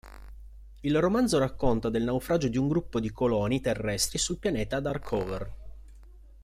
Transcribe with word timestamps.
Il 0.79 0.99
romanzo 0.99 1.37
racconta 1.37 1.91
del 1.91 2.01
naufragio 2.01 2.47
di 2.47 2.57
un 2.57 2.67
gruppo 2.67 2.99
di 2.99 3.11
coloni 3.11 3.61
terrestri 3.61 4.17
sul 4.17 4.39
pianeta 4.39 4.79
Darkover. 4.79 5.53